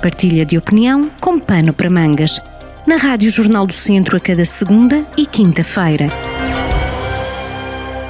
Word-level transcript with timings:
Partilha 0.00 0.46
de 0.46 0.56
opinião 0.56 1.10
com 1.20 1.38
pano 1.38 1.74
para 1.74 1.90
mangas. 1.90 2.40
Na 2.86 2.96
Rádio 2.96 3.30
Jornal 3.30 3.66
do 3.66 3.72
Centro 3.74 4.16
a 4.16 4.20
cada 4.20 4.46
segunda 4.46 5.06
e 5.18 5.26
quinta-feira. 5.26 6.06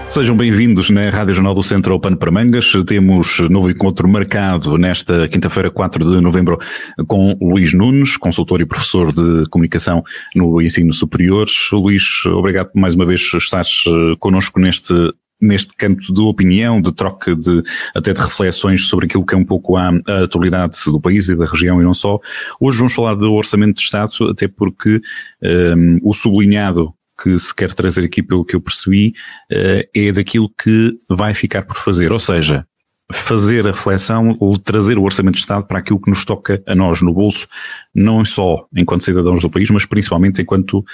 Sejam 0.07 0.37
bem-vindos 0.37 0.89
na 0.89 1.11
Rádio 1.11 1.35
Jornal 1.35 1.53
do 1.53 1.65
Centro 1.65 1.93
ao 1.93 1.99
Pano 1.99 2.17
para 2.17 2.31
Mangas. 2.31 2.73
Temos 2.87 3.41
novo 3.51 3.71
encontro 3.71 4.09
marcado 4.09 4.79
nesta 4.79 5.27
quinta-feira, 5.27 5.69
4 5.69 6.05
de 6.05 6.21
novembro, 6.21 6.59
com 7.09 7.37
Luís 7.41 7.75
Nunes, 7.75 8.17
consultor 8.17 8.61
e 8.61 8.67
professor 8.67 9.13
de 9.13 9.49
comunicação 9.51 10.05
no 10.35 10.63
ensino 10.63 10.93
superior. 10.93 11.49
Luís, 11.73 12.25
obrigado 12.27 12.71
por 12.71 12.81
mais 12.81 12.95
uma 12.95 13.05
vez 13.05 13.33
estares 13.35 13.85
eh, 13.87 14.17
connosco 14.21 14.61
neste 14.61 14.95
neste 15.41 15.75
canto 15.75 16.13
de 16.13 16.21
opinião, 16.21 16.81
de 16.81 16.93
troca 16.93 17.35
de 17.35 17.63
até 17.95 18.13
de 18.13 18.21
reflexões 18.21 18.87
sobre 18.87 19.07
aquilo 19.07 19.25
que 19.25 19.35
é 19.35 19.39
um 19.39 19.45
pouco 19.45 19.77
a, 19.77 19.91
a 20.07 20.25
atualidade 20.25 20.77
do 20.87 21.01
país 21.01 21.29
e 21.29 21.37
da 21.37 21.45
região 21.45 21.81
e 21.81 21.85
não 21.85 21.95
só. 21.95 22.19
Hoje 22.61 22.79
vamos 22.79 22.95
falar 22.95 23.15
do 23.15 23.33
Orçamento 23.33 23.77
de 23.77 23.83
Estado, 23.83 24.13
até 24.31 24.49
porque 24.49 25.01
um, 25.43 25.49
ehm, 25.49 25.99
o 26.03 26.13
sublinhado 26.13 26.95
que 27.23 27.39
se 27.39 27.55
quer 27.55 27.75
trazer 27.75 28.05
aqui, 28.05 28.23
pelo 28.23 28.45
que 28.45 28.57
eu 28.57 28.61
percebi, 28.61 29.13
uh, 29.53 29.87
é 29.95 30.11
daquilo 30.11 30.49
que 30.49 30.95
vai 31.09 31.35
ficar 31.35 31.63
por 31.63 31.77
fazer. 31.77 32.13
Ou 32.13 32.19
seja, 32.19 32.67
fazer 33.13 33.67
a 33.67 33.73
reflexão 33.73 34.37
ou 34.39 34.59
trazer 34.59 34.99
o 34.99 35.03
Orçamento 35.03 35.35
de 35.35 35.41
Estado 35.41 35.65
para 35.67 35.79
aquilo 35.79 36.01
que 36.01 36.11
nos 36.11 36.25
toca 36.25 36.63
a 36.67 36.75
nós 36.75 37.01
no 37.03 37.13
bolso, 37.13 37.47
não 37.95 38.25
só 38.25 38.67
enquanto 38.75 39.05
cidadãos 39.05 39.43
do 39.43 39.51
país, 39.51 39.71
mas 39.71 39.87
principalmente 39.87 40.43
enquanto 40.43 40.79
uh, 40.79 40.85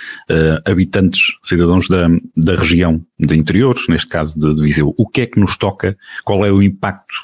habitantes, 0.64 1.36
cidadãos 1.42 1.88
da, 1.88 2.08
da 2.36 2.54
região 2.54 3.04
de 3.18 3.36
interior, 3.36 3.74
neste 3.88 4.08
caso 4.08 4.38
de, 4.38 4.54
de 4.54 4.62
Viseu. 4.62 4.94
O 4.96 5.06
que 5.06 5.22
é 5.22 5.26
que 5.26 5.40
nos 5.40 5.56
toca? 5.56 5.96
Qual 6.24 6.44
é 6.44 6.50
o 6.50 6.62
impacto 6.62 7.16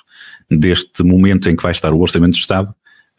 deste 0.51 1.03
momento 1.03 1.49
em 1.49 1.57
que 1.57 1.63
vai 1.63 1.73
estar 1.73 1.93
o 1.93 2.01
Orçamento 2.01 2.35
de 2.35 2.41
Estado 2.41 2.69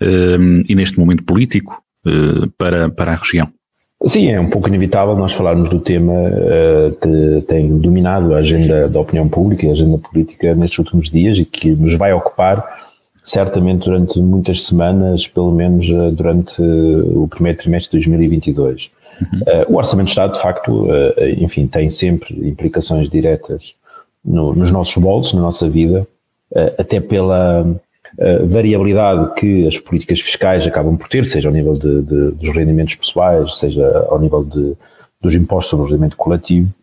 uh, 0.01 0.63
e 0.67 0.75
neste 0.75 0.97
momento 0.99 1.23
político 1.23 1.83
uh, 2.05 2.49
para, 2.57 2.89
para 2.89 3.13
a 3.13 3.15
região? 3.15 3.51
Sim, 4.05 4.31
é 4.31 4.39
um 4.39 4.49
pouco 4.49 4.67
inevitável 4.67 5.15
nós 5.15 5.31
falarmos 5.31 5.69
do 5.69 5.79
tema 5.79 6.13
uh, 6.13 6.91
que 6.95 7.45
tem 7.47 7.77
dominado 7.77 8.35
a 8.35 8.39
agenda 8.39 8.89
da 8.89 8.99
opinião 8.99 9.29
pública 9.29 9.65
e 9.65 9.69
a 9.69 9.71
agenda 9.71 9.97
política 9.97 10.53
nestes 10.53 10.79
últimos 10.79 11.09
dias 11.09 11.37
e 11.37 11.45
que 11.45 11.69
nos 11.71 11.93
vai 11.95 12.11
ocupar 12.11 12.83
certamente 13.23 13.85
durante 13.85 14.19
muitas 14.19 14.65
semanas, 14.65 15.25
pelo 15.25 15.53
menos 15.53 15.87
uh, 15.87 16.11
durante 16.11 16.61
uh, 16.61 17.23
o 17.23 17.29
primeiro 17.29 17.57
trimestre 17.57 17.97
de 17.97 18.05
2022. 18.05 18.91
Uhum. 19.21 19.39
o 19.69 19.77
Orçamento 19.77 20.07
de 20.07 20.11
Estado, 20.11 20.33
de 20.33 20.41
facto, 20.41 20.87
enfim, 21.37 21.67
tem 21.67 21.87
sempre 21.87 22.33
implicações 22.49 23.09
diretas 23.09 23.73
no, 24.25 24.53
nos 24.53 24.71
nossos 24.71 25.01
bolsos, 25.01 25.33
na 25.33 25.41
nossa 25.41 25.69
vida, 25.69 26.05
até 26.79 26.99
pela 26.99 27.63
variabilidade 28.45 29.33
que 29.35 29.67
as 29.67 29.77
políticas 29.77 30.21
fiscais 30.21 30.65
acabam 30.67 30.95
por 30.95 31.07
ter, 31.07 31.25
seja 31.25 31.49
ao 31.49 31.53
nível 31.53 31.73
de, 31.73 32.01
de, 32.01 32.31
dos 32.31 32.55
rendimentos 32.55 32.95
pessoais, 32.95 33.57
seja 33.57 34.05
ao 34.09 34.19
nível 34.19 34.43
de, 34.43 34.73
dos 35.21 35.33
impostos 35.33 35.69
sobre 35.71 35.85
o 35.85 35.89
rendimento 35.89 36.17
coletivo. 36.17 36.73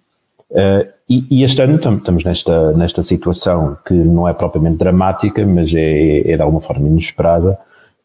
Uh, 0.50 0.88
e, 1.08 1.24
e, 1.30 1.44
este 1.44 1.62
ano 1.62 1.76
estamos 1.76 2.24
nesta, 2.24 2.72
nesta 2.72 3.02
situação 3.02 3.76
que 3.86 3.94
não 3.94 4.28
é 4.28 4.32
propriamente 4.32 4.78
dramática, 4.78 5.46
mas 5.46 5.72
é, 5.74 6.20
é 6.28 6.36
de 6.36 6.42
alguma 6.42 6.60
forma 6.60 6.88
inesperada, 6.88 7.58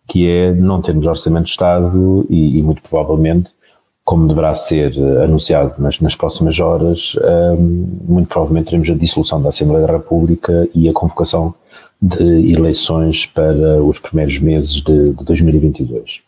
que 0.07 0.29
é 0.29 0.51
não 0.53 0.81
termos 0.81 1.07
orçamento 1.07 1.45
de 1.45 1.51
Estado 1.51 2.25
e, 2.29 2.59
e 2.59 2.63
muito 2.63 2.81
provavelmente, 2.83 3.49
como 4.03 4.27
deverá 4.27 4.53
ser 4.53 4.93
anunciado 5.23 5.73
nas, 5.79 5.99
nas 5.99 6.15
próximas 6.15 6.59
horas, 6.59 7.15
um, 7.15 7.23
eh, 7.23 7.55
muito 8.07 8.27
provavelmente 8.27 8.65
teremos 8.65 8.87
a 8.87 8.93
dissolução 8.93 9.41
da 9.41 9.49
Assembleia 9.49 9.87
da 9.87 9.93
República 9.93 10.67
e 10.75 10.87
a 10.87 10.93
convocação 10.93 11.55
de 12.01 12.51
eleições 12.51 13.25
para 13.25 13.83
os 13.83 13.99
primeiros 13.99 14.38
meses 14.39 14.73
de, 14.73 15.13
de 15.13 15.25
2022. 15.25 16.21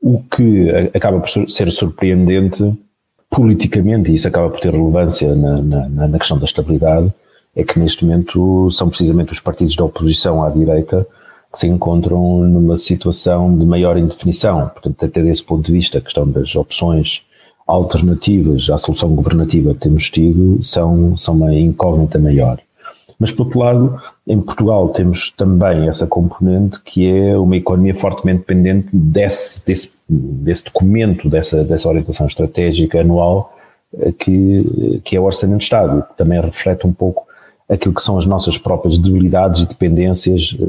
O 0.00 0.22
que 0.22 0.70
acaba 0.94 1.20
por 1.20 1.50
ser 1.50 1.70
surpreendente 1.72 2.74
politicamente, 3.30 4.10
e 4.10 4.14
isso 4.14 4.28
acaba 4.28 4.48
por 4.48 4.60
ter 4.60 4.72
relevância 4.72 5.34
na, 5.34 5.60
na, 5.60 6.08
na, 6.08 6.18
questão 6.18 6.38
da 6.38 6.44
estabilidade, 6.44 7.12
é 7.54 7.64
que 7.64 7.78
neste 7.78 8.04
momento 8.04 8.70
são 8.70 8.88
precisamente 8.88 9.32
os 9.32 9.40
partidos 9.40 9.76
da 9.76 9.84
oposição 9.84 10.44
à 10.44 10.50
direita 10.50 11.06
que 11.52 11.58
se 11.58 11.66
encontram 11.66 12.40
numa 12.40 12.76
situação 12.76 13.56
de 13.56 13.64
maior 13.64 13.96
indefinição. 13.96 14.68
Portanto, 14.68 15.04
até 15.04 15.22
desse 15.22 15.42
ponto 15.42 15.66
de 15.66 15.72
vista, 15.72 15.98
a 15.98 16.00
questão 16.00 16.28
das 16.28 16.54
opções 16.54 17.22
alternativas 17.66 18.70
à 18.70 18.78
solução 18.78 19.14
governativa 19.14 19.74
que 19.74 19.80
temos 19.80 20.10
tido 20.10 20.62
são, 20.62 21.16
são 21.16 21.34
uma 21.34 21.54
incógnita 21.54 22.18
maior. 22.18 22.60
Mas, 23.18 23.30
por 23.30 23.46
outro 23.46 23.60
lado, 23.60 24.00
em 24.26 24.40
Portugal 24.40 24.90
temos 24.90 25.30
também 25.30 25.88
essa 25.88 26.06
componente 26.06 26.80
que 26.84 27.10
é 27.10 27.36
uma 27.36 27.56
economia 27.56 27.94
fortemente 27.94 28.40
dependente 28.40 28.94
desse, 28.94 29.64
desse, 29.64 29.96
desse 30.08 30.64
documento, 30.64 31.28
dessa, 31.28 31.64
dessa 31.64 31.88
orientação 31.88 32.26
estratégica 32.26 33.00
anual 33.00 33.56
eh, 33.98 34.12
que, 34.12 35.00
que 35.02 35.16
é 35.16 35.20
o 35.20 35.24
Orçamento 35.24 35.58
de 35.58 35.64
Estado, 35.64 36.02
que 36.02 36.16
também 36.16 36.40
reflete 36.40 36.86
um 36.86 36.92
pouco 36.92 37.26
aquilo 37.68 37.94
que 37.94 38.02
são 38.02 38.18
as 38.18 38.26
nossas 38.26 38.58
próprias 38.58 38.98
debilidades 38.98 39.62
e 39.62 39.66
dependências 39.66 40.56
eh, 40.60 40.64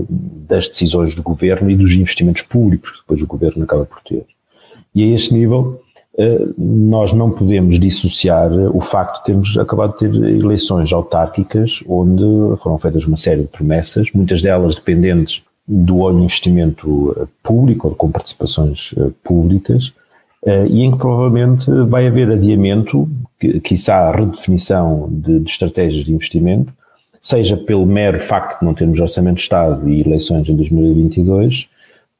das 0.47 0.69
decisões 0.69 1.14
do 1.16 1.22
governo 1.22 1.69
e 1.69 1.75
dos 1.75 1.91
investimentos 1.91 2.44
públicos 2.44 2.91
que 2.91 2.97
depois 3.00 3.22
o 3.22 3.28
governo 3.28 3.64
acaba 3.64 3.85
por 3.85 4.02
ter. 4.03 4.25
E 4.96 5.03
a 5.03 5.14
este 5.14 5.34
nível, 5.34 5.81
nós 6.57 7.13
não 7.13 7.29
podemos 7.29 7.79
dissociar 7.79 8.51
o 8.51 8.81
facto 8.81 9.19
de 9.19 9.25
termos 9.25 9.57
acabado 9.57 9.94
de 9.94 10.00
ter 10.00 10.16
eleições 10.16 10.91
autárquicas 10.91 11.83
onde 11.88 12.23
foram 12.61 12.79
feitas 12.79 13.05
uma 13.05 13.17
série 13.17 13.41
de 13.41 13.47
promessas, 13.47 14.07
muitas 14.13 14.41
delas 14.41 14.75
dependentes 14.75 15.44
do 15.67 16.09
investimento 16.11 17.16
eh, 17.19 17.28
público 17.44 17.89
ou 17.89 17.95
com 17.95 18.09
participações 18.09 18.95
eh, 18.97 19.09
públicas, 19.23 19.94
e 20.69 20.83
em 20.83 20.91
que 20.91 20.97
provavelmente 20.97 21.69
vai 21.89 22.07
haver 22.07 22.31
adiamento, 22.31 23.09
quiçá 23.63 24.07
a 24.07 24.16
redefinição 24.16 25.09
de, 25.11 25.39
de 25.39 25.49
estratégias 25.49 26.05
de 26.05 26.13
investimento, 26.13 26.72
seja 27.22 27.57
pelo 27.57 27.85
mero 27.85 28.17
facto 28.19 28.59
de 28.59 28.66
não 28.66 28.73
termos 28.73 28.97
orçamento 28.99 29.35
de 29.35 29.41
Estado 29.41 29.89
e 29.89 29.99
eleições 29.99 30.47
em 30.47 30.55
2022, 30.55 31.67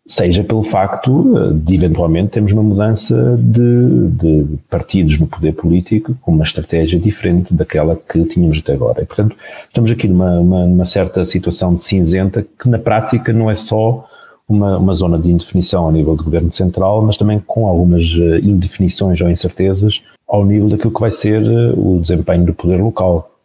seja 0.07 0.44
pelo 0.44 0.63
facto 0.63 1.38
eh, 1.38 1.53
de 1.53 1.75
eventualmente 1.75 2.29
termos 2.29 2.53
uma 2.53 2.63
mudança 2.63 3.38
de, 3.38 4.07
de, 4.09 4.57
partidos 4.69 5.19
no 5.19 5.28
poder 5.28 5.51
político 5.53 6.16
com 6.22 6.31
uma 6.31 6.45
estratégia 6.45 6.97
diferente 6.97 7.53
daquela 7.53 7.95
que 7.95 8.23
tínhamos 8.25 8.59
até 8.59 8.73
agora. 8.73 9.01
E, 9.01 9.06
portanto, 9.06 9.35
estamos 9.68 9.91
aqui 9.91 10.07
numa, 10.07 10.40
uma, 10.40 10.66
numa 10.66 10.85
certa 10.85 11.25
situação 11.25 11.75
de 11.75 11.84
cinzenta 11.84 12.45
que 12.57 12.69
na 12.69 12.79
prática 12.79 13.34
não 13.34 13.51
é 13.51 13.56
só 13.56 14.07
uma, 14.47 14.78
uma 14.78 14.94
zona 14.94 15.19
de 15.19 15.29
indefinição 15.29 15.84
ao 15.84 15.91
nível 15.91 16.16
do 16.16 16.24
governo 16.24 16.51
central, 16.51 17.01
mas 17.01 17.18
também 17.18 17.39
com 17.45 17.68
algumas 17.68 18.03
eh, 18.03 18.39
indefinições 18.39 19.19
ou 19.19 19.29
incertezas 19.29 20.01
ao 20.28 20.45
nível 20.45 20.69
daquilo 20.69 20.94
que 20.94 21.01
vai 21.01 21.12
ser 21.12 21.44
eh, 21.44 21.74
o 21.75 22.00
desempenho 22.00 22.45
do 22.45 22.53
poder 22.53 22.81
local. 22.81 23.36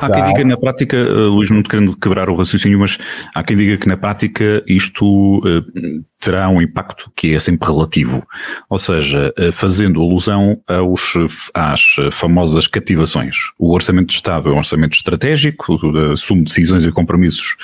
Há 0.00 0.10
quem 0.10 0.24
diga 0.24 0.44
na 0.44 0.56
prática, 0.56 0.96
Luís, 0.96 1.48
não 1.50 1.62
te 1.62 1.68
querendo 1.68 1.96
quebrar 1.96 2.28
o 2.28 2.34
raciocínio, 2.34 2.78
mas 2.78 2.98
há 3.34 3.42
quem 3.42 3.56
diga 3.56 3.76
que 3.76 3.88
na 3.88 3.96
prática 3.96 4.62
isto 4.66 5.38
uh, 5.38 6.04
terá 6.20 6.48
um 6.48 6.60
impacto 6.60 7.10
que 7.16 7.34
é 7.34 7.40
sempre 7.40 7.68
relativo. 7.68 8.26
Ou 8.68 8.78
seja, 8.78 9.32
uh, 9.38 9.52
fazendo 9.52 10.00
alusão 10.00 10.60
aos, 10.68 11.14
às 11.54 11.96
famosas 12.12 12.66
cativações. 12.66 13.36
O 13.58 13.72
Orçamento 13.72 14.08
de 14.08 14.14
Estado 14.14 14.50
é 14.50 14.52
um 14.52 14.58
orçamento 14.58 14.94
estratégico, 14.94 15.80
assume 16.12 16.44
decisões 16.44 16.86
e 16.86 16.92
compromissos 16.92 17.56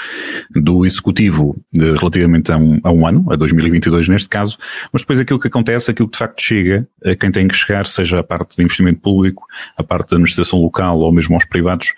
do 0.50 0.86
Executivo 0.86 1.50
uh, 1.76 1.94
relativamente 1.98 2.50
a 2.50 2.56
um, 2.56 2.80
a 2.82 2.90
um 2.90 3.06
ano, 3.06 3.26
a 3.30 3.36
2022 3.36 4.08
neste 4.08 4.28
caso, 4.28 4.56
mas 4.92 5.02
depois 5.02 5.20
aquilo 5.20 5.38
que 5.38 5.48
acontece, 5.48 5.90
aquilo 5.90 6.08
que 6.08 6.12
de 6.12 6.18
facto 6.18 6.42
chega 6.42 6.88
a 7.04 7.14
quem 7.14 7.30
tem 7.30 7.46
que 7.46 7.54
chegar, 7.54 7.86
seja 7.86 8.20
a 8.20 8.24
parte 8.24 8.56
de 8.56 8.62
investimento 8.62 9.00
público, 9.00 9.46
a 9.76 9.82
parte 9.82 10.10
da 10.10 10.16
administração 10.16 10.60
local 10.60 10.98
ou 10.98 11.12
mesmo 11.12 11.34
aos 11.34 11.44
privados, 11.44 11.94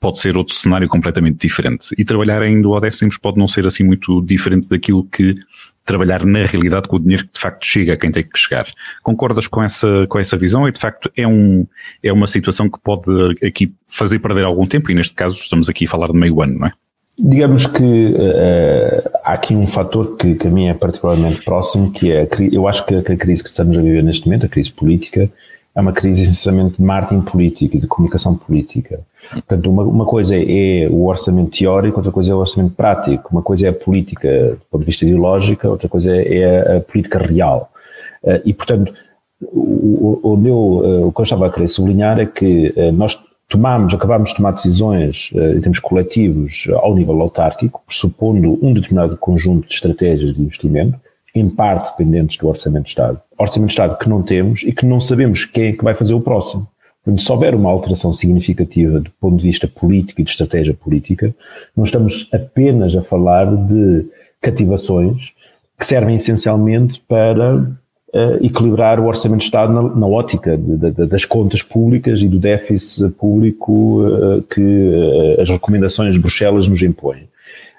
pode 0.00 0.18
ser 0.18 0.36
outro 0.36 0.54
cenário 0.54 0.88
completamente 0.88 1.46
diferente. 1.46 1.88
E 1.96 2.04
trabalhar 2.04 2.42
em 2.42 2.60
duodécimos 2.60 3.16
pode 3.16 3.38
não 3.38 3.48
ser 3.48 3.66
assim 3.66 3.84
muito 3.84 4.22
diferente 4.22 4.68
daquilo 4.68 5.04
que 5.04 5.34
trabalhar 5.84 6.24
na 6.24 6.44
realidade 6.44 6.88
com 6.88 6.96
o 6.96 7.00
dinheiro 7.00 7.26
que 7.26 7.32
de 7.32 7.40
facto 7.40 7.66
chega 7.66 7.94
a 7.94 7.96
quem 7.96 8.12
tem 8.12 8.22
que 8.22 8.38
chegar. 8.38 8.66
Concordas 9.02 9.46
com 9.46 9.62
essa, 9.62 10.06
com 10.08 10.18
essa 10.18 10.36
visão? 10.36 10.68
E 10.68 10.72
de 10.72 10.78
facto 10.78 11.10
é, 11.16 11.26
um, 11.26 11.66
é 12.02 12.12
uma 12.12 12.26
situação 12.26 12.68
que 12.68 12.78
pode 12.80 13.10
aqui 13.44 13.74
fazer 13.88 14.18
perder 14.18 14.44
algum 14.44 14.66
tempo 14.66 14.90
e 14.90 14.94
neste 14.94 15.14
caso 15.14 15.36
estamos 15.36 15.68
aqui 15.68 15.86
a 15.86 15.88
falar 15.88 16.08
de 16.08 16.14
meio 16.14 16.40
ano, 16.40 16.60
não 16.60 16.66
é? 16.68 16.72
Digamos 17.18 17.66
que 17.66 17.82
uh, 17.82 19.10
há 19.22 19.34
aqui 19.34 19.54
um 19.54 19.66
fator 19.66 20.16
que, 20.16 20.34
que 20.34 20.48
a 20.48 20.50
mim 20.50 20.68
é 20.68 20.74
particularmente 20.74 21.42
próximo, 21.42 21.92
que 21.92 22.10
é, 22.10 22.26
eu 22.50 22.66
acho 22.66 22.86
que 22.86 22.94
a, 22.94 23.02
que 23.02 23.12
a 23.12 23.16
crise 23.16 23.42
que 23.42 23.50
estamos 23.50 23.76
a 23.76 23.82
viver 23.82 24.02
neste 24.02 24.26
momento, 24.26 24.46
a 24.46 24.48
crise 24.48 24.72
política, 24.72 25.30
é 25.74 25.80
uma 25.80 25.92
crise 25.92 26.22
essencialmente 26.22 26.76
de 26.76 26.82
marketing 26.82 27.22
político 27.22 27.76
e 27.76 27.80
de 27.80 27.86
comunicação 27.86 28.36
política. 28.36 29.00
Portanto, 29.30 29.70
uma, 29.70 29.82
uma 29.82 30.04
coisa 30.04 30.36
é 30.36 30.86
o 30.90 31.06
orçamento 31.06 31.56
teórico, 31.58 31.98
outra 31.98 32.12
coisa 32.12 32.32
é 32.32 32.34
o 32.34 32.38
orçamento 32.38 32.74
prático. 32.74 33.28
Uma 33.32 33.42
coisa 33.42 33.66
é 33.66 33.70
a 33.70 33.72
política 33.72 34.50
do 34.50 34.60
ponto 34.70 34.80
de 34.80 34.86
vista 34.86 35.04
ideológico, 35.04 35.68
outra 35.68 35.88
coisa 35.88 36.14
é 36.14 36.76
a 36.76 36.80
política 36.80 37.18
real. 37.18 37.70
Eh, 38.24 38.42
e, 38.46 38.54
portanto, 38.54 38.92
o, 39.40 40.20
o, 40.22 40.36
meu, 40.36 40.82
eh, 40.84 41.04
o 41.06 41.12
que 41.12 41.20
eu 41.20 41.24
estava 41.24 41.46
a 41.46 41.50
querer 41.50 41.68
sublinhar 41.68 42.18
é 42.18 42.26
que 42.26 42.72
eh, 42.76 42.92
nós 42.92 43.18
tomamos, 43.48 43.92
acabamos 43.92 44.30
de 44.30 44.36
tomar 44.36 44.52
decisões 44.52 45.30
em 45.34 45.60
termos 45.60 45.78
coletivos 45.78 46.66
ao 46.76 46.94
nível 46.94 47.20
autárquico, 47.20 47.82
pressupondo 47.86 48.58
um 48.64 48.72
determinado 48.72 49.14
conjunto 49.18 49.68
de 49.68 49.74
estratégias 49.74 50.34
de 50.34 50.40
investimento, 50.40 50.98
em 51.34 51.48
parte 51.48 51.90
dependentes 51.90 52.36
do 52.36 52.48
Orçamento 52.48 52.84
de 52.84 52.90
Estado. 52.90 53.20
Orçamento 53.38 53.68
de 53.68 53.72
Estado 53.72 53.98
que 53.98 54.08
não 54.08 54.22
temos 54.22 54.62
e 54.62 54.72
que 54.72 54.84
não 54.84 55.00
sabemos 55.00 55.44
quem 55.44 55.68
é 55.68 55.72
que 55.72 55.84
vai 55.84 55.94
fazer 55.94 56.14
o 56.14 56.20
próximo. 56.20 56.68
Portanto, 57.04 57.22
se 57.22 57.32
houver 57.32 57.54
uma 57.54 57.70
alteração 57.70 58.12
significativa 58.12 59.00
do 59.00 59.10
ponto 59.20 59.36
de 59.36 59.42
vista 59.42 59.66
político 59.66 60.20
e 60.20 60.24
de 60.24 60.30
estratégia 60.30 60.72
política, 60.72 61.34
não 61.76 61.84
estamos 61.84 62.28
apenas 62.32 62.94
a 62.94 63.02
falar 63.02 63.46
de 63.46 64.06
cativações 64.40 65.32
que 65.78 65.86
servem 65.86 66.14
essencialmente 66.14 67.02
para 67.08 67.56
uh, 67.56 68.44
equilibrar 68.44 69.00
o 69.00 69.06
orçamento 69.06 69.40
de 69.40 69.46
Estado 69.46 69.72
na, 69.72 69.82
na 69.82 70.06
ótica 70.06 70.56
de, 70.56 70.76
de, 70.76 71.06
das 71.06 71.24
contas 71.24 71.60
públicas 71.60 72.20
e 72.20 72.28
do 72.28 72.38
déficit 72.38 73.10
público 73.14 74.02
uh, 74.02 74.42
que 74.42 74.60
uh, 74.60 75.40
as 75.40 75.48
recomendações 75.48 76.12
de 76.14 76.20
Bruxelas 76.20 76.68
nos 76.68 76.82
impõem 76.82 77.28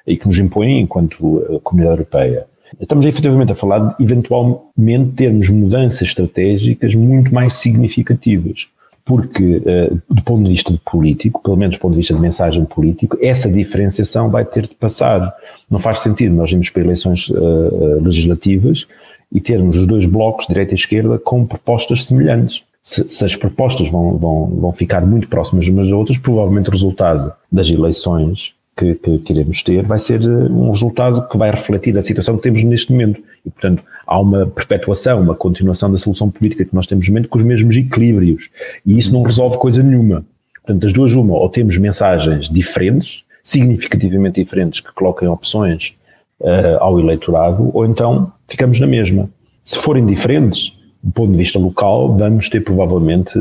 e 0.05 0.17
que 0.17 0.27
nos 0.27 0.37
impõem 0.37 0.81
enquanto 0.81 1.61
Comunidade 1.63 1.99
Europeia. 1.99 2.45
Estamos 2.79 3.05
efetivamente 3.05 3.51
a 3.51 3.55
falar 3.55 3.79
de 3.79 4.03
eventualmente 4.03 5.11
termos 5.15 5.49
mudanças 5.49 6.01
estratégicas 6.01 6.93
muito 6.95 7.33
mais 7.33 7.57
significativas 7.57 8.67
porque, 9.05 9.57
uh, 9.57 10.01
do 10.09 10.23
ponto 10.23 10.43
de 10.43 10.49
vista 10.49 10.73
político, 10.85 11.41
pelo 11.43 11.57
menos 11.57 11.75
do 11.75 11.79
ponto 11.79 11.91
de 11.91 11.97
vista 11.97 12.13
de 12.13 12.21
mensagem 12.21 12.63
político, 12.63 13.17
essa 13.21 13.51
diferenciação 13.51 14.29
vai 14.29 14.45
ter 14.45 14.63
de 14.63 14.75
passar. 14.75 15.33
Não 15.69 15.79
faz 15.79 15.99
sentido 15.99 16.33
nós 16.33 16.51
irmos 16.51 16.69
para 16.69 16.83
eleições 16.83 17.27
uh, 17.29 18.01
legislativas 18.01 18.87
e 19.31 19.41
termos 19.41 19.77
os 19.77 19.87
dois 19.87 20.05
blocos, 20.05 20.47
direita 20.47 20.73
e 20.73 20.75
esquerda, 20.75 21.17
com 21.17 21.45
propostas 21.45 22.05
semelhantes. 22.05 22.63
Se, 22.81 23.07
se 23.09 23.25
as 23.25 23.35
propostas 23.35 23.89
vão, 23.89 24.17
vão, 24.17 24.45
vão 24.47 24.71
ficar 24.71 25.05
muito 25.05 25.27
próximas 25.27 25.67
umas 25.67 25.85
das 25.85 25.93
outras, 25.93 26.17
provavelmente 26.17 26.69
o 26.69 26.71
resultado 26.71 27.33
das 27.51 27.69
eleições 27.69 28.53
que, 28.75 28.95
que, 28.95 29.19
que 29.19 29.33
iremos 29.33 29.61
ter 29.63 29.85
vai 29.85 29.99
ser 29.99 30.21
um 30.21 30.71
resultado 30.71 31.27
que 31.27 31.37
vai 31.37 31.51
refletir 31.51 31.97
a 31.97 32.03
situação 32.03 32.37
que 32.37 32.43
temos 32.43 32.63
neste 32.63 32.91
momento. 32.91 33.21
E, 33.45 33.49
portanto, 33.49 33.83
há 34.05 34.19
uma 34.19 34.47
perpetuação, 34.47 35.21
uma 35.21 35.35
continuação 35.35 35.91
da 35.91 35.97
solução 35.97 36.29
política 36.29 36.65
que 36.65 36.75
nós 36.75 36.87
temos 36.87 37.07
no 37.07 37.13
momento 37.13 37.29
com 37.29 37.37
os 37.37 37.43
mesmos 37.43 37.75
equilíbrios. 37.75 38.49
E 38.85 38.97
isso 38.97 39.13
não 39.13 39.21
resolve 39.21 39.57
coisa 39.57 39.83
nenhuma. 39.83 40.25
Portanto, 40.55 40.81
das 40.81 40.93
duas, 40.93 41.13
uma, 41.13 41.35
ou 41.35 41.49
temos 41.49 41.77
mensagens 41.77 42.49
diferentes, 42.49 43.23
significativamente 43.43 44.41
diferentes, 44.41 44.79
que 44.79 44.93
coloquem 44.93 45.27
opções 45.27 45.93
uh, 46.39 46.77
ao 46.79 46.99
eleitorado, 46.99 47.69
ou 47.73 47.85
então 47.85 48.31
ficamos 48.47 48.79
na 48.79 48.87
mesma. 48.87 49.29
Se 49.63 49.77
forem 49.77 50.05
diferentes, 50.05 50.73
do 51.03 51.11
ponto 51.11 51.31
de 51.31 51.37
vista 51.37 51.59
local, 51.59 52.17
vamos 52.17 52.49
ter 52.49 52.61
provavelmente 52.61 53.37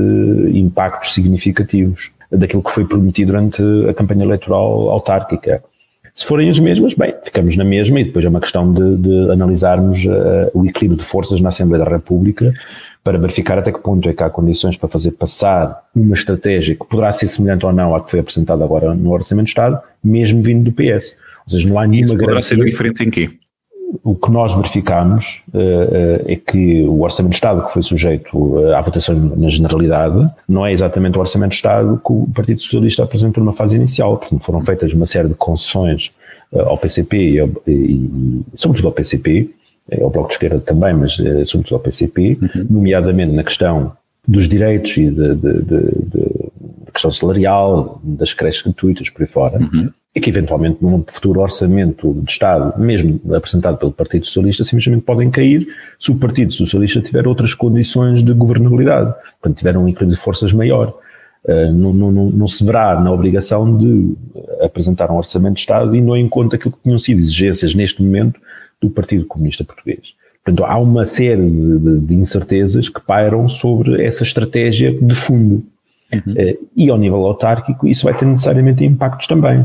impactos 0.52 1.14
significativos 1.14 2.11
daquilo 2.32 2.62
que 2.62 2.73
foi 2.73 2.84
prometido 2.84 3.32
durante 3.32 3.62
a 3.88 3.94
campanha 3.94 4.25
eleitoral 4.25 4.90
autárquica. 4.90 5.62
Se 6.14 6.26
forem 6.26 6.50
as 6.50 6.58
mesmas, 6.58 6.93
bem, 6.93 7.14
ficamos 7.23 7.56
na 7.56 7.64
mesma 7.64 8.00
e 8.00 8.05
depois 8.05 8.25
é 8.25 8.29
uma 8.29 8.40
questão 8.40 8.70
de, 8.70 8.96
de 8.96 9.31
analisarmos 9.31 10.05
uh, 10.05 10.50
o 10.52 10.67
equilíbrio 10.67 10.99
de 10.99 11.05
forças 11.05 11.40
na 11.40 11.49
Assembleia 11.49 11.82
da 11.84 11.90
República 11.90 12.52
para 13.02 13.19
verificar 13.19 13.58
até 13.58 13.73
que 13.73 13.81
ponto 13.81 14.08
é 14.08 14.12
que 14.12 14.23
há 14.23 14.29
condições 14.29 14.76
para 14.76 14.88
fazer 14.88 15.12
passar 15.12 15.84
uma 15.94 16.14
estratégia 16.14 16.75
que 16.75 16.87
poderá 16.87 17.11
ser 17.12 17.26
semelhante 17.26 17.64
ou 17.64 17.73
não 17.73 17.94
à 17.94 18.00
que 18.02 18.11
foi 18.11 18.20
apresentada 18.20 18.62
agora 18.62 18.94
no 18.94 19.11
Orçamento 19.11 19.46
de 19.46 19.50
Estado, 19.50 19.81
mesmo 20.05 20.43
vindo 20.43 20.70
do 20.70 20.73
PS. 20.73 21.17
Ou 21.46 21.50
seja, 21.50 21.69
não 21.69 21.79
há 21.79 21.87
nenhuma 21.87 22.05
Isso 22.05 22.12
poderá 22.12 22.32
garantia. 22.32 22.56
ser 22.56 22.64
diferente 22.64 23.05
em 23.05 23.11
quê? 23.11 23.31
O 24.02 24.14
que 24.14 24.30
nós 24.30 24.54
verificamos 24.54 25.42
uh, 25.52 25.58
uh, 25.58 26.24
é 26.26 26.36
que 26.36 26.82
o 26.84 27.02
Orçamento 27.02 27.32
de 27.32 27.36
Estado, 27.36 27.66
que 27.66 27.72
foi 27.72 27.82
sujeito 27.82 28.36
uh, 28.36 28.74
à 28.74 28.80
votação 28.80 29.14
na 29.14 29.48
generalidade, 29.48 30.30
não 30.48 30.64
é 30.64 30.72
exatamente 30.72 31.18
o 31.18 31.20
Orçamento 31.20 31.50
de 31.50 31.56
Estado 31.56 32.00
que 32.04 32.12
o 32.12 32.26
Partido 32.34 32.62
Socialista 32.62 33.02
apresentou 33.02 33.44
numa 33.44 33.52
fase 33.52 33.76
inicial, 33.76 34.16
porque 34.16 34.38
foram 34.38 34.62
feitas 34.62 34.92
uma 34.92 35.04
série 35.04 35.28
de 35.28 35.34
concessões 35.34 36.10
ao 36.54 36.78
PCP 36.78 37.16
e, 37.16 37.40
ao, 37.40 37.48
e, 37.66 38.44
sobretudo 38.54 38.88
ao 38.88 38.92
PCP, 38.92 39.50
ao 40.00 40.10
Bloco 40.10 40.28
de 40.28 40.34
Esquerda 40.34 40.60
também, 40.60 40.94
mas 40.94 41.16
sobretudo 41.44 41.74
ao 41.74 41.80
PCP, 41.80 42.38
uhum. 42.40 42.66
nomeadamente 42.70 43.32
na 43.32 43.42
questão 43.42 43.92
dos 44.26 44.48
direitos 44.48 44.96
e 44.96 45.10
da 45.10 46.92
questão 46.92 47.10
salarial, 47.10 48.00
das 48.04 48.32
creches 48.34 48.62
gratuitas 48.62 49.08
por 49.10 49.22
aí 49.22 49.28
fora. 49.28 49.58
Uhum 49.58 49.90
e 50.14 50.20
que 50.20 50.28
eventualmente 50.28 50.78
num 50.82 51.02
futuro 51.06 51.40
orçamento 51.40 52.12
de 52.22 52.30
Estado, 52.30 52.78
mesmo 52.78 53.20
apresentado 53.34 53.78
pelo 53.78 53.92
Partido 53.92 54.26
Socialista, 54.26 54.62
simplesmente 54.62 55.02
podem 55.02 55.30
cair 55.30 55.66
se 55.98 56.10
o 56.10 56.16
Partido 56.16 56.52
Socialista 56.52 57.00
tiver 57.00 57.26
outras 57.26 57.54
condições 57.54 58.22
de 58.22 58.32
governabilidade, 58.34 59.14
portanto 59.40 59.58
tiver 59.58 59.76
um 59.76 59.88
equilíbrio 59.88 60.16
de 60.16 60.22
forças 60.22 60.52
maior. 60.52 60.94
Uh, 61.44 61.72
não, 61.72 61.92
não, 61.92 62.12
não, 62.12 62.46
se 62.46 62.64
verá 62.64 63.00
na 63.00 63.10
obrigação 63.10 63.76
de 63.76 64.14
apresentar 64.60 65.10
um 65.10 65.16
orçamento 65.16 65.54
de 65.54 65.60
Estado 65.60 65.96
e 65.96 66.00
não 66.00 66.16
em 66.16 66.28
conta 66.28 66.54
aquilo 66.54 66.72
que 66.72 66.82
tinham 66.84 66.98
sido 66.98 67.20
exigências 67.20 67.74
neste 67.74 68.00
momento 68.00 68.40
do 68.80 68.88
Partido 68.88 69.24
Comunista 69.24 69.64
Português. 69.64 70.14
Portanto, 70.44 70.64
há 70.64 70.78
uma 70.78 71.04
série 71.04 71.50
de, 71.50 71.78
de, 71.78 71.98
de 71.98 72.14
incertezas 72.14 72.88
que 72.88 73.00
pairam 73.00 73.48
sobre 73.48 74.04
essa 74.04 74.22
estratégia 74.22 74.92
de 74.92 75.14
fundo. 75.16 75.64
Uhum. 76.12 76.32
Uh, 76.32 76.68
e 76.76 76.90
ao 76.90 76.98
nível 76.98 77.24
autárquico, 77.26 77.88
isso 77.88 78.04
vai 78.04 78.14
ter 78.14 78.26
necessariamente 78.26 78.84
impactos 78.84 79.26
também. 79.26 79.64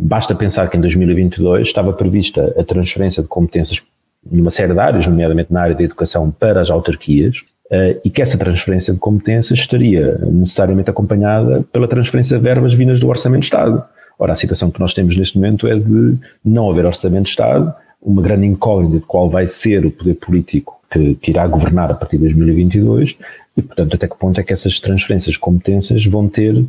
Basta 0.00 0.34
pensar 0.34 0.68
que 0.68 0.76
em 0.76 0.80
2022 0.80 1.66
estava 1.66 1.92
prevista 1.92 2.54
a 2.58 2.64
transferência 2.64 3.22
de 3.22 3.28
competências 3.28 3.82
numa 4.30 4.50
série 4.50 4.72
de 4.72 4.78
áreas, 4.78 5.06
nomeadamente 5.06 5.52
na 5.52 5.62
área 5.62 5.74
da 5.74 5.82
educação, 5.82 6.30
para 6.30 6.60
as 6.60 6.70
autarquias, 6.70 7.42
Uh, 7.70 8.00
e 8.02 8.08
que 8.08 8.22
essa 8.22 8.38
transferência 8.38 8.94
de 8.94 8.98
competências 8.98 9.58
estaria 9.58 10.16
necessariamente 10.24 10.88
acompanhada 10.88 11.62
pela 11.70 11.86
transferência 11.86 12.38
de 12.38 12.42
verbas 12.42 12.72
vindas 12.72 12.98
do 12.98 13.06
Orçamento 13.06 13.40
de 13.40 13.44
Estado. 13.44 13.84
Ora, 14.18 14.32
a 14.32 14.36
situação 14.36 14.70
que 14.70 14.80
nós 14.80 14.94
temos 14.94 15.14
neste 15.18 15.36
momento 15.36 15.68
é 15.68 15.78
de 15.78 16.16
não 16.42 16.70
haver 16.70 16.86
Orçamento 16.86 17.24
de 17.24 17.28
Estado, 17.28 17.74
uma 18.00 18.22
grande 18.22 18.46
incógnita 18.46 18.96
de 18.96 19.04
qual 19.04 19.28
vai 19.28 19.46
ser 19.46 19.84
o 19.84 19.90
poder 19.90 20.14
político 20.14 20.80
que, 20.90 21.14
que, 21.16 21.30
irá 21.30 21.46
governar 21.46 21.90
a 21.90 21.94
partir 21.94 22.16
de 22.16 22.22
2022 22.22 23.18
e, 23.54 23.60
portanto, 23.60 23.94
até 23.96 24.08
que 24.08 24.16
ponto 24.16 24.40
é 24.40 24.42
que 24.42 24.54
essas 24.54 24.80
transferências 24.80 25.34
de 25.34 25.38
competências 25.38 26.06
vão 26.06 26.26
ter 26.26 26.64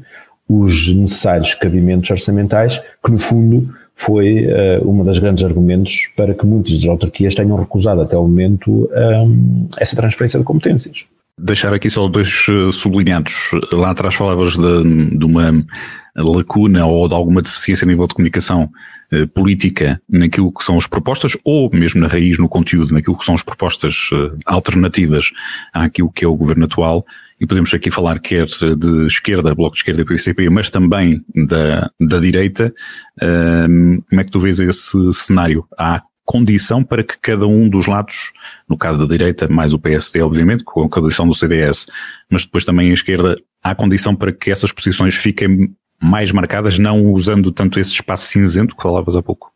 os 0.50 0.94
necessários 0.96 1.54
cabimentos 1.54 2.10
orçamentais, 2.10 2.82
que 3.06 3.12
no 3.12 3.20
fundo 3.20 3.72
foi 3.94 4.48
uh, 4.48 4.90
uma 4.90 5.04
das 5.04 5.20
grandes 5.20 5.44
argumentos 5.44 6.08
para 6.16 6.34
que 6.34 6.46
muitas 6.46 6.80
das 6.80 6.90
autarquias 6.90 7.36
tenham 7.36 7.58
recusado 7.58 8.02
até 8.02 8.18
o 8.18 8.24
momento 8.24 8.90
um, 8.92 9.68
essa 9.78 9.96
transferência 9.96 10.40
de 10.40 10.46
competências. 10.46 11.06
Deixar 11.38 11.74
aqui 11.74 11.90
só 11.90 12.06
dois 12.08 12.48
eh, 12.50 12.70
sublinhados. 12.72 13.52
Lá 13.72 13.92
atrás 13.92 14.14
falavas 14.14 14.58
de, 14.58 15.18
de 15.18 15.26
uma 15.26 15.66
lacuna 16.14 16.86
ou 16.86 17.08
de 17.08 17.14
alguma 17.14 17.42
deficiência 17.42 17.86
a 17.86 17.88
nível 17.88 18.06
de 18.08 18.14
comunicação 18.14 18.70
eh, 19.10 19.26
política 19.26 20.02
naquilo 20.10 20.52
que 20.52 20.66
são 20.66 20.78
as 20.78 20.86
propostas, 20.86 21.38
ou 21.46 21.70
mesmo 21.72 22.02
na 22.02 22.08
raiz, 22.08 22.38
no 22.38 22.50
conteúdo, 22.50 22.94
naquilo 22.94 23.18
que 23.18 23.24
são 23.24 23.36
as 23.36 23.42
propostas 23.42 24.10
eh, 24.12 24.32
alternativas 24.46 25.32
àquilo 25.74 26.12
que 26.12 26.26
é 26.26 26.28
o 26.28 26.36
governo 26.36 26.66
atual 26.66 27.06
e 27.40 27.48
podemos 27.48 27.74
aqui 27.74 27.90
falar 27.90 28.20
quer 28.20 28.46
de 28.46 29.06
esquerda, 29.08 29.56
Bloco 29.56 29.74
de 29.74 29.80
Esquerda 29.80 30.02
e 30.02 30.06
PCP, 30.06 30.50
mas 30.50 30.70
também 30.70 31.24
da, 31.48 31.90
da 32.00 32.20
direita. 32.20 32.74
Como 33.20 34.22
é 34.22 34.24
que 34.24 34.32
tu 34.32 34.40
vês 34.40 34.60
esse 34.60 35.14
cenário? 35.14 35.66
Há 35.78 36.02
condição 36.26 36.84
para 36.84 37.04
que 37.04 37.18
cada 37.20 37.48
um 37.48 37.68
dos 37.68 37.88
lados, 37.88 38.32
no 38.70 38.78
caso 38.78 39.00
da 39.00 39.12
direita, 39.12 39.48
mais 39.48 39.74
o 39.74 39.80
PSD, 39.80 40.22
obviamente, 40.22 40.64
com 40.64 40.84
a 40.84 40.90
condição 40.90 41.28
do 41.28 41.34
CDS, 41.34 41.88
mas 42.30 42.44
depois 42.46 42.66
também 42.66 42.92
a 42.92 42.94
esquerda, 42.94 43.36
há 43.64 43.74
condição 43.74 44.16
para 44.16 44.32
que 44.32 44.52
essas 44.52 44.72
posições 44.72 45.16
fiquem 45.16 45.74
mais 46.02 46.32
marcadas, 46.32 46.78
não 46.78 47.12
usando 47.12 47.52
tanto 47.52 47.80
esse 47.80 47.94
espaço 47.94 48.28
cinzento 48.28 48.76
que 48.76 48.84
falavas 48.84 49.16
há 49.16 49.24
pouco? 49.24 49.49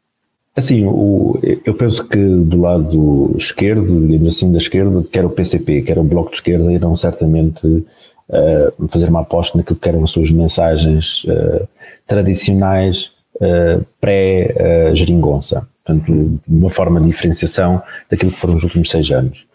Assim, 0.55 0.85
o, 0.85 1.39
eu 1.65 1.73
penso 1.73 2.07
que 2.07 2.17
do 2.17 2.61
lado 2.61 3.35
esquerdo, 3.37 4.07
digamos 4.07 4.35
assim, 4.35 4.51
da 4.51 4.59
esquerda, 4.59 5.03
quer 5.11 5.25
o 5.25 5.29
PCP, 5.29 5.81
quer 5.81 5.97
o 5.97 6.03
Bloco 6.03 6.29
de 6.29 6.35
Esquerda, 6.37 6.71
irão 6.71 6.95
certamente 6.95 7.65
uh, 7.65 8.87
fazer 8.87 9.09
uma 9.09 9.21
aposta 9.21 9.57
naquilo 9.57 9.79
que 9.79 9.89
eram 9.89 10.03
as 10.03 10.11
suas 10.11 10.29
mensagens 10.29 11.23
uh, 11.23 11.67
tradicionais 12.05 13.11
uh, 13.37 13.83
pré-geringonça. 13.99 15.67
Portanto, 15.83 16.39
uma 16.47 16.69
forma 16.69 17.01
de 17.01 17.07
diferenciação 17.07 17.81
daquilo 18.09 18.31
que 18.31 18.39
foram 18.39 18.55
os 18.55 18.63
últimos 18.63 18.89
seis 18.89 19.09
anos. 19.11 19.45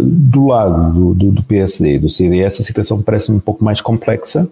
do 0.00 0.46
lado 0.46 0.92
do, 0.92 1.14
do, 1.14 1.32
do 1.32 1.42
PSD 1.42 1.94
e 1.94 1.98
do 1.98 2.08
CDS, 2.08 2.60
a 2.60 2.62
situação 2.62 3.02
parece-me 3.02 3.38
um 3.38 3.40
pouco 3.40 3.64
mais 3.64 3.80
complexa, 3.80 4.46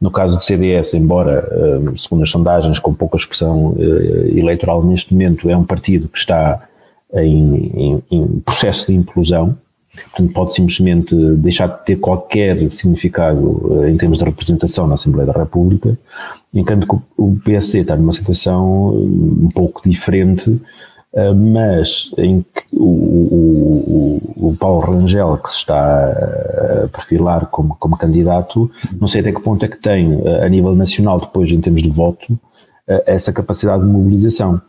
no 0.00 0.10
caso 0.10 0.38
do 0.38 0.42
CDS, 0.42 0.94
embora, 0.94 1.46
eh, 1.50 1.92
segundo 1.96 2.22
as 2.22 2.30
sondagens, 2.30 2.78
com 2.78 2.94
pouca 2.94 3.18
expressão 3.18 3.76
eh, 3.78 4.38
eleitoral 4.38 4.82
neste 4.82 5.12
momento, 5.12 5.50
é 5.50 5.56
um 5.56 5.64
partido 5.64 6.08
que 6.08 6.18
está 6.18 6.66
em, 7.12 7.56
em, 7.74 8.02
em 8.10 8.26
processo 8.40 8.86
de 8.86 8.94
implosão, 8.94 9.58
portanto 9.92 10.32
pode 10.32 10.54
simplesmente 10.54 11.14
deixar 11.36 11.66
de 11.66 11.84
ter 11.84 11.96
qualquer 11.96 12.70
significado 12.70 13.82
eh, 13.84 13.90
em 13.90 13.96
termos 13.98 14.18
de 14.18 14.24
representação 14.24 14.86
na 14.86 14.94
Assembleia 14.94 15.26
da 15.26 15.38
República, 15.38 15.98
enquanto 16.54 16.86
que 16.86 16.96
o 17.18 17.36
PSD 17.44 17.80
está 17.80 17.94
numa 17.94 18.14
situação 18.14 18.94
um 18.94 19.50
pouco 19.54 19.86
diferente, 19.86 20.60
mas 21.34 22.10
em 22.16 22.44
o, 22.72 22.84
o, 22.84 24.48
o, 24.48 24.56
Paulo 24.56 24.80
Rangel, 24.80 25.36
que 25.38 25.50
se 25.50 25.56
está 25.56 26.84
a 26.84 26.88
perfilar 26.88 27.46
como, 27.46 27.76
como 27.78 27.96
candidato, 27.96 28.70
não 29.00 29.08
sei 29.08 29.20
até 29.20 29.32
que 29.32 29.40
ponto 29.40 29.64
é 29.64 29.68
que 29.68 29.78
tem, 29.78 30.20
a 30.42 30.48
nível 30.48 30.74
nacional, 30.74 31.20
depois 31.20 31.50
em 31.50 31.60
termos 31.60 31.82
de 31.82 31.90
voto, 31.90 32.38
essa 33.06 33.32
capacidade 33.32 33.82
de 33.82 33.88
mobilização. 33.88 34.60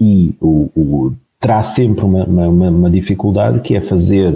E 0.00 0.34
o, 0.40 0.70
o 0.76 1.12
terá 1.40 1.62
sempre 1.62 2.04
uma, 2.04 2.24
uma, 2.24 2.68
uma 2.68 2.90
dificuldade 2.90 3.60
que 3.60 3.76
é 3.76 3.80
fazer 3.80 4.32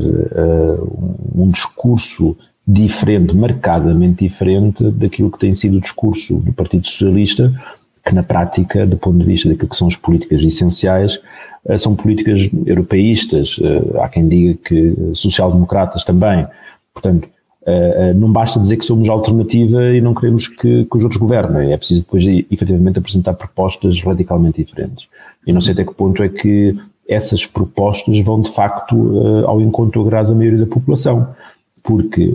um 1.35 1.51
discurso 1.51 2.37
diferente, 2.67 3.37
marcadamente 3.37 4.25
diferente 4.25 4.91
daquilo 4.91 5.31
que 5.31 5.39
tem 5.39 5.55
sido 5.55 5.79
o 5.79 5.81
discurso 5.81 6.37
do 6.37 6.53
Partido 6.53 6.87
Socialista, 6.87 7.53
que 8.05 8.15
na 8.15 8.23
prática, 8.23 8.87
do 8.87 8.97
ponto 8.97 9.19
de 9.19 9.25
vista 9.25 9.49
daquilo 9.49 9.69
que 9.69 9.77
são 9.77 9.89
as 9.89 9.97
políticas 9.97 10.43
essenciais, 10.43 11.21
são 11.78 11.95
políticas 11.95 12.50
europeístas, 12.66 13.57
uh, 13.59 14.00
há 14.00 14.09
quem 14.09 14.28
diga 14.28 14.59
que 14.64 14.95
social-democratas 15.14 16.04
também. 16.04 16.47
Portanto, 16.92 17.28
não 18.16 18.33
basta 18.33 18.59
dizer 18.59 18.76
que 18.76 18.85
somos 18.85 19.09
alternativa 19.09 19.95
e 19.95 20.00
não 20.00 20.12
queremos 20.14 20.49
que, 20.49 20.85
que 20.85 20.97
os 20.97 21.04
outros 21.04 21.21
governem. 21.21 21.73
É 21.73 21.76
preciso 21.76 22.00
depois, 22.00 22.25
efetivamente, 22.50 22.99
apresentar 22.99 23.35
propostas 23.35 24.02
radicalmente 24.02 24.64
diferentes. 24.64 25.07
E 25.47 25.52
não 25.52 25.61
sei 25.61 25.73
até 25.73 25.85
que 25.85 25.95
ponto 25.95 26.21
é 26.25 26.28
que 26.28 26.76
essas 27.09 27.47
propostas 27.47 28.19
vão, 28.25 28.40
de 28.40 28.50
facto, 28.50 29.45
ao 29.47 29.61
encontro 29.61 30.02
do 30.02 30.07
agrado 30.07 30.31
da 30.31 30.35
maioria 30.35 30.59
da 30.59 30.66
população. 30.66 31.28
Porque 31.85 32.35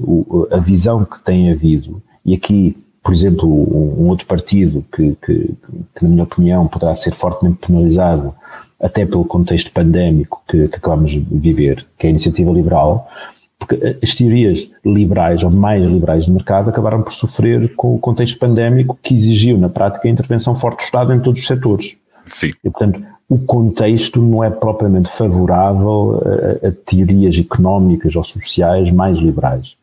a 0.50 0.57
visão 0.60 1.03
que 1.03 1.22
tem 1.24 1.51
havido, 1.51 2.01
e 2.25 2.34
aqui, 2.34 2.77
por 3.04 3.13
exemplo, 3.13 3.48
um, 3.48 4.10
outro 4.10 4.25
partido 4.25 4.84
que, 4.92 5.16
que, 5.25 5.56
que, 5.96 6.04
na 6.04 6.10
minha 6.10 6.24
opinião, 6.24 6.68
poderá 6.68 6.94
ser 6.96 7.13
fortemente 7.13 7.66
penalizado, 7.66 8.34
até 8.80 9.06
pelo 9.06 9.25
contexto 9.25 9.72
pandémico 9.72 10.44
que, 10.48 10.68
que 10.68 10.75
acabamos 10.75 11.12
de 11.12 11.20
viver, 11.20 11.86
que 11.98 12.06
é 12.06 12.10
a 12.10 12.12
Iniciativa 12.12 12.51
Liberal, 12.51 13.10
porque 13.58 13.98
as 14.04 14.13
teorias 14.13 14.70
liberais 14.86 15.44
ou 15.44 15.50
mais 15.50 15.84
liberais 15.84 16.25
de 16.25 16.32
mercado 16.32 16.70
acabaram 16.70 17.01
por 17.01 17.12
sofrer 17.12 17.74
com 17.75 17.96
o 17.96 18.00
contexto 18.00 18.38
pandémico 18.38 19.00
que 19.01 19.13
exigiu, 19.13 19.58
na 19.58 19.70
prática, 19.70 20.08
a 20.08 20.12
intervenção 20.12 20.56
forte 20.56 20.77
do 20.77 20.84
Estado 20.84 21.13
em 21.13 21.20
todos 21.20 21.42
os 21.42 21.48
setores. 21.48 21.98
Sim. 22.30 22.51
E, 22.63 22.70
portanto, 22.70 23.01
o 23.30 23.39
contexto 23.39 24.22
não 24.22 24.44
é 24.44 24.50
propriamente 24.50 25.10
favorável 25.10 26.22
a, 26.63 26.68
a 26.68 26.72
teorias 26.72 27.38
económicas 27.38 28.16
ou 28.16 28.24
sociais 28.24 28.92
mais 28.92 29.18
liberais. 29.18 29.76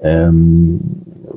Um, 0.00 0.80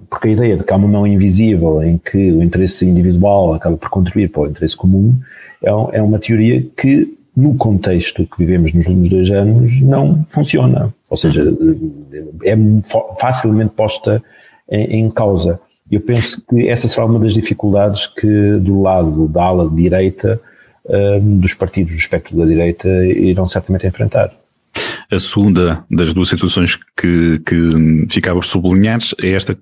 porque 0.09 0.29
a 0.29 0.31
ideia 0.31 0.57
de 0.57 0.63
que 0.63 0.73
há 0.73 0.75
uma 0.75 0.87
mão 0.87 1.07
invisível 1.07 1.81
em 1.83 1.97
que 1.97 2.31
o 2.31 2.41
interesse 2.41 2.85
individual 2.85 3.53
acaba 3.53 3.77
por 3.77 3.89
contribuir 3.89 4.29
para 4.29 4.41
o 4.41 4.47
interesse 4.47 4.75
comum 4.75 5.15
é, 5.63 5.69
é 5.69 6.01
uma 6.01 6.19
teoria 6.19 6.65
que 6.75 7.17
no 7.37 7.55
contexto 7.55 8.25
que 8.25 8.39
vivemos 8.39 8.73
nos 8.73 8.87
últimos 8.87 9.09
dois 9.09 9.29
anos, 9.29 9.79
não 9.81 10.25
funciona. 10.27 10.91
Ou 11.07 11.15
seja, 11.15 11.43
é 12.43 12.57
facilmente 13.19 13.73
posta 13.75 14.23
em, 14.67 15.01
em 15.01 15.09
causa. 15.11 15.59
Eu 15.89 16.01
penso 16.01 16.43
que 16.49 16.67
essa 16.67 16.87
será 16.87 17.05
uma 17.05 17.19
das 17.19 17.33
dificuldades 17.33 18.07
que, 18.07 18.57
do 18.59 18.81
lado 18.81 19.27
da 19.27 19.43
ala 19.43 19.69
direita, 19.69 20.41
um, 20.89 21.37
dos 21.37 21.53
partidos 21.53 21.93
do 21.93 21.99
espectro 21.99 22.35
da 22.35 22.43
direita, 22.43 22.87
irão 23.05 23.45
certamente 23.45 23.85
enfrentar. 23.85 24.33
A 25.09 25.19
segunda 25.19 25.85
das 25.89 26.13
duas 26.13 26.27
situações 26.27 26.77
que, 26.99 27.41
que 27.45 28.05
ficava 28.09 28.41
sublinhar 28.41 28.99
é 29.23 29.31
esta 29.31 29.57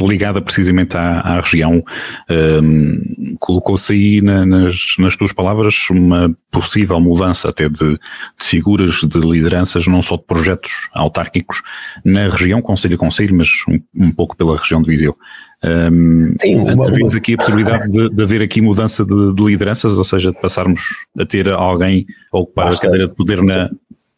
ligada 0.00 0.42
precisamente 0.42 0.96
à, 0.96 1.20
à 1.20 1.40
região. 1.40 1.84
Um, 2.28 3.36
Colocou-se 3.38 3.92
aí 3.92 4.20
na, 4.20 4.44
nas, 4.44 4.96
nas 4.98 5.16
tuas 5.16 5.32
palavras 5.32 5.88
uma 5.90 6.34
possível 6.50 7.00
mudança 7.00 7.48
até 7.48 7.68
de, 7.68 7.92
de, 7.92 7.98
figuras, 8.40 9.02
de 9.02 9.18
lideranças, 9.18 9.86
não 9.86 10.02
só 10.02 10.16
de 10.16 10.24
projetos 10.24 10.88
autárquicos 10.92 11.62
na 12.04 12.28
região, 12.28 12.60
Conselho 12.60 12.96
a 12.96 12.98
Conselho, 12.98 13.36
mas 13.36 13.48
um, 13.68 13.80
um 14.06 14.12
pouco 14.12 14.36
pela 14.36 14.56
região 14.56 14.82
de 14.82 14.88
Viseu. 14.88 15.16
Um, 15.64 16.34
Sim, 16.40 16.56
uma, 16.56 16.72
aqui 17.16 17.34
a 17.34 17.36
possibilidade 17.36 17.88
de, 17.88 18.10
de 18.10 18.22
haver 18.22 18.42
aqui 18.42 18.60
mudança 18.60 19.04
de, 19.04 19.32
de, 19.32 19.44
lideranças, 19.44 19.96
ou 19.96 20.04
seja, 20.04 20.32
de 20.32 20.40
passarmos 20.40 20.82
a 21.16 21.24
ter 21.24 21.48
alguém 21.48 22.04
a 22.32 22.38
ocupar 22.38 22.66
Basta, 22.66 22.86
a 22.86 22.90
cadeira 22.90 23.08
de 23.08 23.14
poder 23.14 23.42
na, 23.42 23.70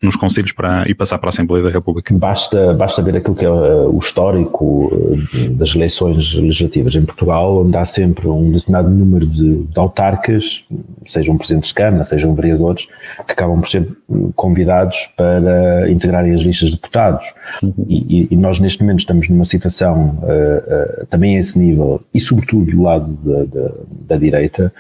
nos 0.05 0.17
conselhos 0.17 0.53
para, 0.53 0.89
e 0.89 0.95
passar 0.95 1.19
para 1.19 1.29
a 1.29 1.31
Assembleia 1.31 1.65
da 1.65 1.71
República. 1.71 2.15
Basta, 2.15 2.75
basta 2.75 3.03
ver 3.03 3.17
aquilo 3.17 3.35
que 3.35 3.45
é 3.45 3.51
uh, 3.51 3.95
o 3.95 3.99
histórico 3.99 4.87
uh, 4.87 5.51
das 5.55 5.75
eleições 5.75 6.35
legislativas 6.35 6.95
em 6.95 7.05
Portugal, 7.05 7.65
onde 7.65 7.77
há 7.77 7.85
sempre 7.85 8.29
um 8.29 8.53
determinado 8.53 8.91
número 8.91 9.27
de, 9.27 9.65
de 9.65 9.79
autarcas, 9.79 10.65
sejam 11.07 11.37
presidentes 11.37 11.69
de 11.69 11.75
Câmara, 11.75 12.05
sejam 12.05 12.35
vereadores, 12.35 12.87
que 13.27 13.33
acabam 13.33 13.61
por 13.61 13.69
ser 13.69 13.89
convidados 14.37 15.09
para 15.17 15.91
integrarem 15.91 16.35
as 16.35 16.43
listas 16.43 16.69
de 16.69 16.77
deputados. 16.77 17.27
Uhum. 17.63 17.73
E, 17.89 18.29
e, 18.31 18.37
nós, 18.37 18.59
neste 18.59 18.83
momento, 18.83 19.01
estamos 19.01 19.29
numa 19.29 19.45
situação 19.45 20.19
uh, 20.23 21.03
uh, 21.03 21.07
também 21.07 21.37
a 21.37 21.41
esse 21.41 21.59
nível, 21.59 22.03
e 22.13 22.21
sobretudo 22.21 22.71
do 22.71 22.83
lado 22.83 23.13
da, 23.23 23.45
da, 23.45 23.73
da 24.09 24.17
direita, 24.17 24.73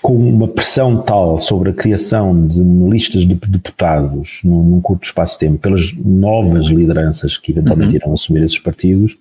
com 0.00 0.14
uma 0.14 0.46
pressão 0.46 1.02
tal 1.02 1.40
sobre 1.40 1.70
a 1.70 1.72
criação 1.72 2.46
de 2.46 2.60
listas 2.60 3.22
de 3.22 3.34
deputados 3.34 4.40
num, 4.44 4.62
num 4.62 4.80
curto 4.80 5.04
espaço 5.04 5.34
de 5.34 5.40
tempo 5.46 5.58
pelas 5.58 5.92
novas 5.94 6.66
lideranças 6.66 7.36
que 7.36 7.52
eventualmente 7.52 7.90
uhum. 7.90 7.96
irão 7.96 8.12
assumir 8.12 8.42
esses 8.42 8.58
partidos, 8.58 9.16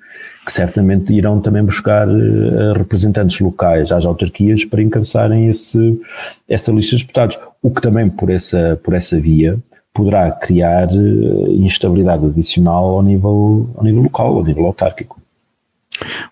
que 0.45 0.51
certamente 0.51 1.13
irão 1.13 1.41
também 1.41 1.63
buscar 1.63 2.07
uh, 2.07 2.73
representantes 2.77 3.39
locais 3.39 3.91
às 3.91 4.05
autarquias 4.05 4.63
para 4.65 4.81
encabeçarem 4.81 5.47
esse, 5.47 5.99
essa 6.47 6.71
lista 6.71 6.95
de 6.95 7.03
deputados, 7.03 7.39
o 7.61 7.69
que 7.69 7.81
também 7.81 8.09
por 8.09 8.29
essa, 8.29 8.79
por 8.83 8.93
essa 8.93 9.19
via 9.19 9.57
poderá 9.93 10.31
criar 10.31 10.87
uh, 10.89 11.51
instabilidade 11.55 12.25
adicional 12.25 12.85
ao 12.89 13.03
nível, 13.03 13.69
ao 13.75 13.83
nível 13.83 14.03
local, 14.03 14.37
ao 14.37 14.43
nível 14.43 14.65
autárquico. 14.65 15.19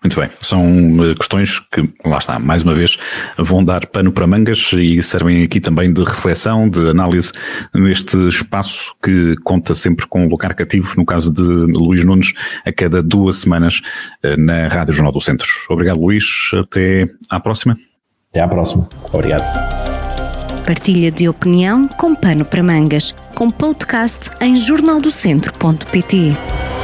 Muito 0.02 0.20
bem, 0.20 0.30
são 0.40 0.64
eh, 1.04 1.14
questões 1.14 1.58
que, 1.58 1.88
lá 2.04 2.18
está, 2.18 2.38
mais 2.38 2.62
uma 2.62 2.74
vez, 2.74 2.98
vão 3.36 3.64
dar 3.64 3.86
pano 3.86 4.12
para 4.12 4.26
mangas 4.26 4.70
e 4.72 5.02
servem 5.02 5.42
aqui 5.42 5.60
também 5.60 5.92
de 5.92 6.02
reflexão, 6.02 6.68
de 6.68 6.88
análise 6.88 7.32
neste 7.74 8.16
espaço 8.28 8.94
que 9.02 9.36
conta 9.44 9.74
sempre 9.74 10.06
com 10.06 10.24
um 10.24 10.28
lugar 10.28 10.54
cativo, 10.54 10.94
no 10.96 11.04
caso 11.04 11.32
de 11.32 11.42
Luís 11.42 12.04
Nunes, 12.04 12.32
a 12.64 12.72
cada 12.72 13.02
duas 13.02 13.36
semanas 13.36 13.80
eh, 14.22 14.36
na 14.36 14.68
Rádio 14.68 14.94
Jornal 14.94 15.12
do 15.12 15.20
Centro. 15.20 15.48
Obrigado, 15.70 16.00
Luís. 16.00 16.50
Até 16.54 17.06
à 17.30 17.40
próxima. 17.40 17.76
Até 18.30 18.40
à 18.40 18.48
próxima. 18.48 18.88
Obrigado. 19.12 19.44
Partilha 20.66 21.12
de 21.12 21.28
opinião 21.28 21.86
com 21.86 22.14
pano 22.14 22.44
para 22.44 22.62
mangas, 22.62 23.14
com 23.34 23.50
podcast 23.50 24.30
em 24.40 24.56
jornaldocentro.pt. 24.56 26.75